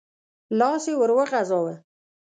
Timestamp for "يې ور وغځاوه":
0.89-1.75